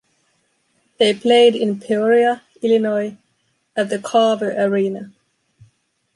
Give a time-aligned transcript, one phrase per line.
[0.97, 3.17] They played in Peoria, Illinois
[3.75, 5.11] at the Carver Arena.